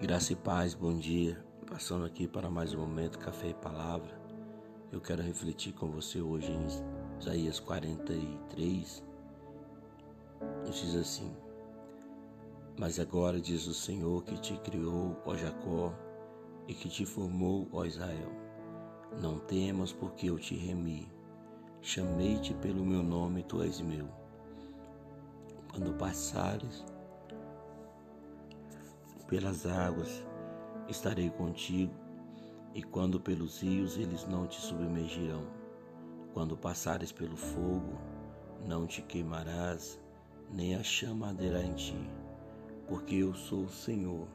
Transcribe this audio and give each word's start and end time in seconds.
Graça 0.00 0.32
e 0.32 0.36
paz, 0.36 0.72
bom 0.72 0.96
dia. 0.96 1.44
Passando 1.68 2.06
aqui 2.06 2.26
para 2.26 2.48
mais 2.48 2.72
um 2.72 2.80
momento 2.80 3.18
Café 3.18 3.48
e 3.48 3.54
Palavra. 3.54 4.18
Eu 4.90 4.98
quero 4.98 5.22
refletir 5.22 5.74
com 5.74 5.90
você 5.90 6.22
hoje 6.22 6.50
em 6.50 6.66
Isaías 7.20 7.60
43. 7.60 9.04
Diz 10.64 10.94
assim: 10.94 11.30
Mas 12.78 12.98
agora 12.98 13.38
diz 13.38 13.66
o 13.66 13.74
Senhor 13.74 14.24
que 14.24 14.38
te 14.38 14.56
criou, 14.60 15.20
ó 15.26 15.36
Jacó, 15.36 15.92
e 16.66 16.72
que 16.72 16.88
te 16.88 17.04
formou, 17.04 17.68
ó 17.70 17.84
Israel. 17.84 18.32
Não 19.20 19.38
temas, 19.38 19.92
porque 19.92 20.30
eu 20.30 20.38
te 20.38 20.56
remi. 20.56 21.12
Chamei-te 21.82 22.54
pelo 22.54 22.86
meu 22.86 23.02
nome, 23.02 23.42
tu 23.42 23.62
és 23.62 23.82
meu. 23.82 24.08
Quando 25.70 25.92
passares 25.98 26.86
pelas 29.30 29.64
águas, 29.64 30.26
estarei 30.88 31.30
contigo, 31.30 31.94
e 32.74 32.82
quando 32.82 33.20
pelos 33.20 33.62
rios, 33.62 33.96
eles 33.96 34.26
não 34.26 34.44
te 34.44 34.60
submergirão. 34.60 35.46
Quando 36.34 36.56
passares 36.56 37.12
pelo 37.12 37.36
fogo, 37.36 37.96
não 38.66 38.88
te 38.88 39.02
queimarás, 39.02 40.00
nem 40.52 40.74
a 40.74 40.82
chama 40.82 41.28
arderá 41.28 41.62
em 41.62 41.72
ti, 41.74 42.10
porque 42.88 43.14
eu 43.14 43.32
sou 43.32 43.62
o 43.62 43.70
Senhor, 43.70 44.26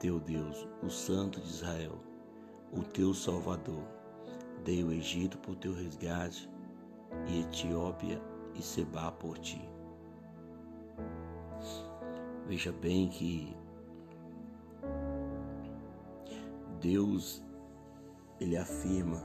teu 0.00 0.18
Deus, 0.18 0.66
o 0.82 0.88
Santo 0.88 1.38
de 1.38 1.46
Israel, 1.46 1.98
o 2.72 2.82
teu 2.82 3.12
Salvador. 3.12 3.84
Dei 4.64 4.82
o 4.82 4.90
Egito 4.90 5.36
por 5.36 5.54
teu 5.56 5.74
resgate, 5.74 6.48
e 7.28 7.40
Etiópia 7.42 8.18
e 8.54 8.62
Seba 8.62 9.12
por 9.12 9.38
ti. 9.38 9.73
Veja 12.46 12.70
bem 12.72 13.08
que 13.08 13.56
Deus 16.80 17.42
ele 18.38 18.56
afirma 18.56 19.22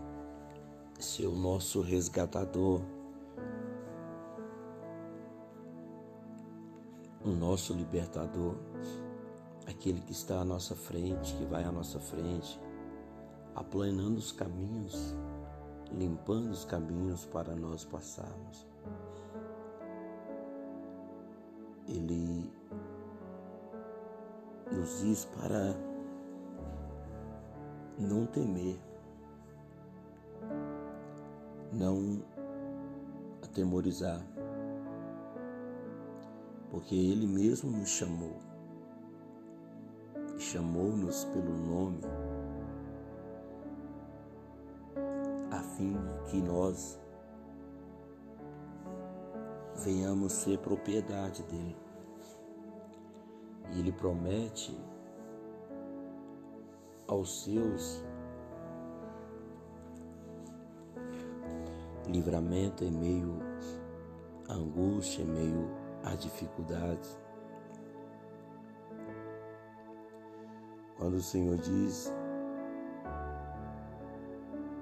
ser 0.97 1.27
o 1.27 1.35
nosso 1.35 1.81
resgatador, 1.81 2.81
o 7.23 7.29
nosso 7.29 7.73
libertador, 7.73 8.55
aquele 9.67 9.99
que 10.01 10.13
está 10.13 10.39
à 10.39 10.45
nossa 10.45 10.73
frente, 10.73 11.35
que 11.35 11.45
vai 11.45 11.65
à 11.65 11.71
nossa 11.71 11.99
frente, 11.99 12.59
aplanando 13.53 14.17
os 14.17 14.31
caminhos, 14.31 15.13
limpando 15.91 16.51
os 16.51 16.63
caminhos 16.63 17.25
para 17.25 17.53
nós 17.55 17.83
passarmos. 17.83 18.65
Ele 21.85 22.49
nos 24.71 24.99
diz 25.01 25.25
para 25.25 25.75
não 27.97 28.25
temer, 28.25 28.79
não 31.73 32.23
atemorizar, 33.43 34.21
porque 36.69 36.95
Ele 36.95 37.27
mesmo 37.27 37.71
nos 37.71 37.89
chamou, 37.89 38.37
chamou-nos 40.37 41.25
pelo 41.25 41.57
nome, 41.57 42.01
a 45.51 45.61
fim 45.61 45.93
de 45.93 46.31
que 46.31 46.41
nós 46.41 46.99
venhamos 49.83 50.33
ser 50.33 50.59
propriedade 50.59 51.43
dele. 51.43 51.88
E 53.71 53.79
ele 53.79 53.91
promete 53.91 54.77
aos 57.07 57.43
seus 57.43 58.03
livramento 62.07 62.83
em 62.83 62.91
meio 62.91 63.39
à 64.47 64.53
angústia, 64.53 65.21
em 65.21 65.25
meio 65.25 65.69
às 66.03 66.19
dificuldades. 66.19 67.17
Quando 70.97 71.15
o 71.15 71.21
Senhor 71.21 71.57
diz 71.57 72.13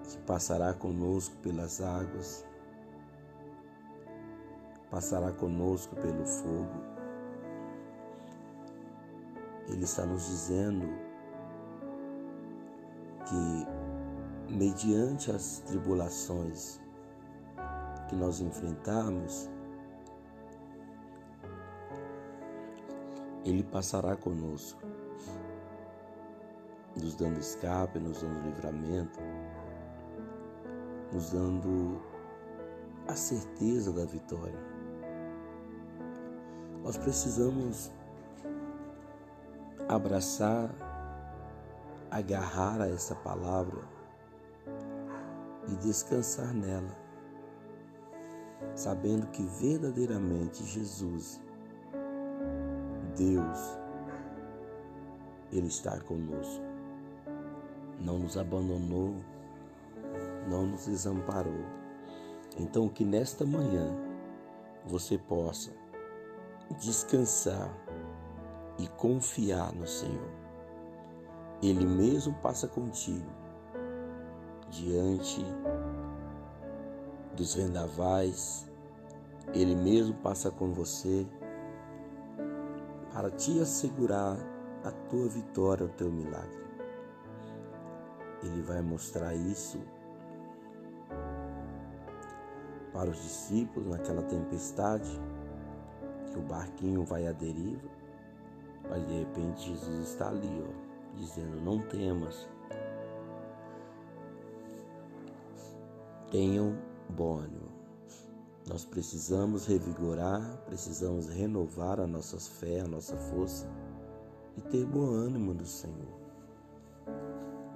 que 0.10 0.18
passará 0.20 0.74
conosco 0.74 1.36
pelas 1.38 1.82
águas, 1.82 2.46
passará 4.90 5.32
conosco 5.32 5.96
pelo 5.96 6.26
fogo, 6.26 6.97
ele 9.68 9.84
está 9.84 10.06
nos 10.06 10.26
dizendo 10.28 10.88
que, 13.26 14.54
mediante 14.54 15.32
as 15.32 15.60
tribulações 15.60 16.80
que 18.08 18.16
nós 18.16 18.40
enfrentarmos, 18.40 19.50
Ele 23.44 23.64
passará 23.64 24.16
conosco, 24.16 24.82
nos 27.02 27.16
dando 27.16 27.40
escape, 27.40 28.00
nos 28.00 28.22
dando 28.22 28.42
livramento, 28.42 29.20
nos 31.14 31.32
dando 31.32 32.02
a 33.08 33.16
certeza 33.16 33.94
da 33.94 34.04
vitória. 34.06 34.60
Nós 36.84 36.98
precisamos 36.98 37.92
abraçar, 39.88 40.70
agarrar 42.12 42.82
a 42.82 42.90
essa 42.90 43.16
palavra 43.16 43.82
e 45.70 45.76
descansar 45.76 46.54
nela, 46.54 46.96
sabendo 48.76 49.28
que 49.28 49.44
verdadeiramente 49.44 50.64
Jesus, 50.66 51.42
Deus, 53.16 53.78
Ele 55.52 55.68
está 55.68 56.00
conosco, 56.02 56.64
não 58.00 58.20
nos 58.20 58.38
abandonou, 58.38 59.16
não 60.50 60.68
nos 60.68 60.86
desamparou. 60.86 61.66
Então, 62.58 62.90
que 62.90 63.06
nesta 63.06 63.46
manhã 63.46 63.96
você 64.86 65.18
possa 65.18 65.72
descansar 66.80 67.72
e 68.78 68.88
confiar 68.88 69.74
no 69.74 69.88
Senhor. 69.88 70.32
Ele 71.62 71.86
mesmo 71.86 72.34
passa 72.36 72.68
contigo 72.68 73.30
diante 74.70 75.44
dos 77.36 77.56
vendavais, 77.56 78.68
Ele 79.54 79.76
mesmo 79.76 80.14
passa 80.16 80.52
com 80.52 80.74
você 80.74 81.26
para 83.14 83.32
te 83.32 83.60
assegurar 83.60 84.38
a 84.84 84.92
tua 85.10 85.28
vitória, 85.28 85.86
o 85.86 85.90
teu 85.90 86.12
milagre. 86.12 86.66
Ele 88.44 88.62
vai 88.62 88.82
mostrar 88.82 89.34
isso 89.34 89.80
para 92.94 93.10
os 93.10 93.18
discípulos 93.18 93.90
naquela 93.90 94.22
tempestade, 94.24 95.20
que 96.28 96.38
o 96.38 96.42
barquinho 96.42 97.04
vai 97.04 97.26
à 97.26 97.32
deriva 97.32 97.88
mas 98.90 99.06
de 99.08 99.20
repente 99.20 99.70
Jesus 99.70 100.10
está 100.10 100.30
ali, 100.30 100.64
ó, 100.64 101.16
dizendo: 101.16 101.60
Não 101.62 101.80
temas, 101.80 102.48
tenham 106.32 106.78
bom 107.10 107.38
ânimo. 107.38 107.68
Nós 108.68 108.84
precisamos 108.84 109.66
revigorar, 109.66 110.42
precisamos 110.66 111.30
renovar 111.30 112.00
a 112.00 112.08
nossa 112.08 112.38
fé, 112.38 112.82
a 112.82 112.88
nossa 112.88 113.16
força 113.16 113.70
e 114.58 114.62
ter 114.62 114.86
bom 114.86 115.06
ânimo 115.06 115.54
do 115.54 115.66
Senhor. 115.66 116.18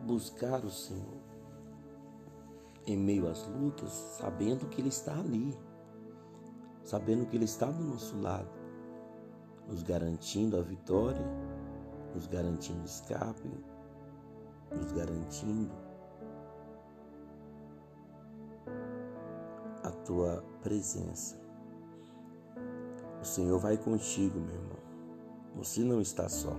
Buscar 0.06 0.66
o 0.66 0.69
Senhor 0.69 1.22
em 2.86 2.98
meio 2.98 3.30
às 3.30 3.48
lutas, 3.48 3.92
sabendo 4.18 4.68
que 4.68 4.81
Ele 4.81 4.90
está 4.90 5.18
ali, 5.18 5.57
sabendo 6.84 7.25
que 7.25 7.38
Ele 7.38 7.46
está 7.46 7.68
do 7.68 7.84
nosso 7.84 8.19
lado 8.19 8.61
nos 9.71 9.83
garantindo 9.83 10.57
a 10.57 10.62
vitória, 10.62 11.25
nos 12.13 12.27
garantindo 12.27 12.83
escape, 12.83 13.50
nos 14.69 14.91
garantindo 14.91 15.71
a 19.81 19.89
tua 20.06 20.44
presença. 20.62 21.39
O 23.21 23.23
Senhor 23.23 23.57
vai 23.59 23.77
contigo, 23.77 24.38
meu 24.39 24.56
irmão. 24.56 24.79
Você 25.56 25.81
não 25.81 26.01
está 26.01 26.27
só. 26.27 26.56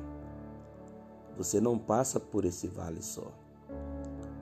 Você 1.37 1.61
não 1.61 1.79
passa 1.79 2.19
por 2.19 2.47
esse 2.47 2.67
vale 2.67 3.03
só. 3.03 3.31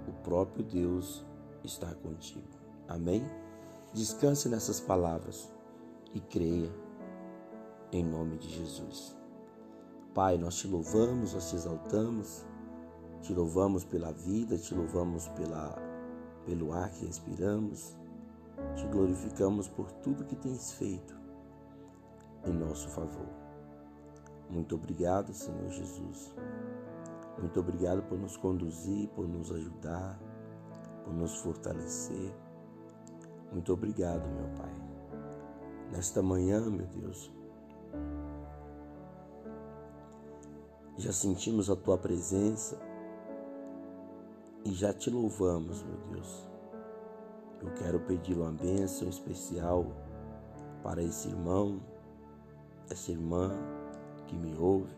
O 0.07 0.13
próprio 0.23 0.65
Deus 0.65 1.25
está 1.65 1.93
contigo. 1.95 2.49
Amém? 2.87 3.25
Descanse 3.93 4.49
nessas 4.49 4.81
palavras 4.81 5.51
e 6.15 6.21
creia 6.21 6.71
em 7.93 8.05
nome 8.05 8.37
de 8.37 8.49
Jesus. 8.49 9.17
Pai, 10.15 10.39
nós 10.39 10.57
te 10.57 10.67
louvamos, 10.67 11.35
nós 11.35 11.51
te 11.51 11.57
exaltamos, 11.57 12.47
te 13.23 13.33
louvamos 13.33 13.85
pela 13.85 14.13
vida, 14.13 14.59
te 14.59 14.75
louvamos 14.75 15.29
pela, 15.29 15.77
pelo 16.45 16.73
ar 16.73 16.91
que 16.91 17.07
respiramos, 17.07 17.97
te 18.77 18.87
glorificamos 18.87 19.69
por 19.69 19.91
tudo 19.93 20.25
que 20.25 20.37
tens 20.37 20.73
feito 20.73 21.19
em 22.45 22.53
nosso 22.53 22.89
favor. 22.89 23.29
Muito 24.49 24.75
obrigado, 24.75 25.33
Senhor 25.33 25.69
Jesus. 25.71 26.35
Muito 27.39 27.61
obrigado 27.61 28.03
por 28.03 28.19
nos 28.19 28.37
conduzir, 28.37 29.09
por 29.11 29.27
nos 29.29 29.51
ajudar, 29.51 30.19
por 31.05 31.15
nos 31.15 31.37
fortalecer. 31.37 32.35
Muito 33.53 33.73
obrigado, 33.73 34.29
meu 34.29 34.49
Pai. 34.57 34.75
Nesta 35.91 36.23
manhã, 36.23 36.61
meu 36.69 36.87
Deus, 36.87 37.33
já 41.01 41.13
sentimos 41.13 41.71
a 41.71 41.77
tua 41.77 41.97
presença 41.97 42.79
e 44.65 44.73
já 44.73 44.93
te 44.93 45.09
louvamos, 45.09 45.83
meu 45.83 45.97
Deus. 46.13 46.49
Eu 47.63 47.73
quero 47.75 48.01
pedir 48.01 48.37
uma 48.37 48.53
bênção 48.53 49.09
especial 49.09 49.87
para 50.83 51.03
esse 51.03 51.29
irmão, 51.29 51.81
essa 52.91 53.11
irmã 53.11 53.51
que 54.27 54.37
me 54.37 54.57
ouve, 54.59 54.95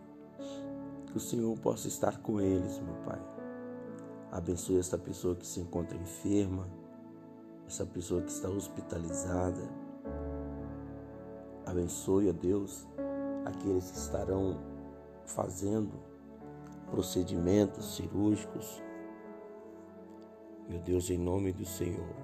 que 1.06 1.16
o 1.16 1.20
Senhor 1.20 1.56
possa 1.58 1.88
estar 1.88 2.18
com 2.18 2.40
eles, 2.40 2.78
meu 2.80 2.94
Pai. 3.04 3.20
Abençoe 4.32 4.78
esta 4.78 4.98
pessoa 4.98 5.36
que 5.36 5.46
se 5.46 5.60
encontra 5.60 5.96
enferma, 5.96 6.68
essa 7.66 7.86
pessoa 7.86 8.22
que 8.22 8.30
está 8.30 8.48
hospitalizada. 8.48 9.62
Abençoe, 11.66 12.28
ó 12.28 12.32
Deus, 12.32 12.86
aqueles 13.44 13.90
que 13.90 13.98
estarão 13.98 14.60
fazendo 15.24 15.92
procedimentos 16.90 17.96
cirúrgicos. 17.96 18.82
Meu 20.68 20.80
Deus, 20.80 21.10
em 21.10 21.18
nome 21.18 21.52
do 21.52 21.64
Senhor, 21.64 22.14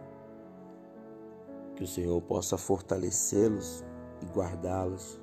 que 1.74 1.84
o 1.84 1.86
Senhor 1.86 2.20
possa 2.22 2.56
fortalecê-los 2.56 3.84
e 4.22 4.26
guardá-los 4.26 5.20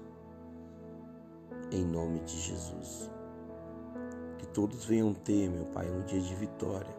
em 1.72 1.84
nome 1.84 2.20
de 2.22 2.40
Jesus. 2.40 3.10
Que 4.38 4.48
todos 4.48 4.86
venham 4.86 5.14
ter, 5.14 5.50
meu 5.50 5.66
Pai, 5.66 5.90
um 5.90 6.02
dia 6.06 6.22
de 6.22 6.36
vitória. 6.36 6.96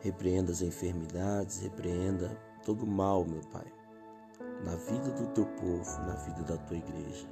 Repreenda 0.00 0.50
as 0.50 0.62
enfermidades, 0.62 1.60
repreenda 1.60 2.36
todo 2.64 2.82
o 2.82 2.86
mal, 2.86 3.24
meu 3.24 3.40
Pai, 3.52 3.66
na 4.62 4.76
vida 4.76 5.10
do 5.10 5.26
teu 5.28 5.46
povo, 5.46 6.00
na 6.06 6.14
vida 6.14 6.42
da 6.42 6.56
tua 6.56 6.76
igreja. 6.76 7.26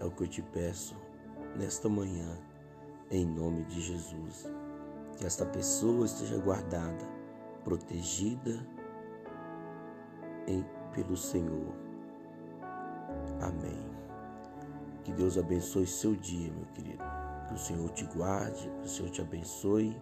É 0.00 0.04
o 0.04 0.10
que 0.10 0.24
eu 0.24 0.28
te 0.28 0.42
peço 0.42 0.96
nesta 1.56 1.88
manhã, 1.88 2.38
em 3.10 3.26
nome 3.26 3.64
de 3.64 3.80
Jesus. 3.80 4.48
Que 5.18 5.26
esta 5.26 5.44
pessoa 5.44 6.06
esteja 6.06 6.38
guardada, 6.38 7.06
protegida 7.62 8.66
em, 10.46 10.64
pelo 10.94 11.16
Senhor. 11.16 11.74
Amém. 13.42 13.90
Que 15.04 15.12
Deus 15.12 15.36
abençoe 15.36 15.86
seu 15.86 16.14
dia, 16.14 16.50
meu 16.52 16.66
querido. 16.66 17.02
Que 17.48 17.54
o 17.54 17.58
Senhor 17.58 17.90
te 17.90 18.04
guarde, 18.04 18.70
que 18.80 18.86
o 18.86 18.88
Senhor 18.88 19.10
te 19.10 19.20
abençoe 19.20 19.96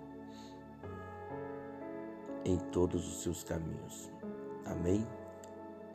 em 2.45 2.57
todos 2.71 3.07
os 3.07 3.23
seus 3.23 3.43
caminhos. 3.43 4.11
Amém? 4.65 5.07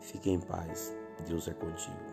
Fique 0.03 0.29
em 0.29 0.39
paz. 0.39 0.93
Deus 1.25 1.47
é 1.47 1.53
contigo. 1.53 2.12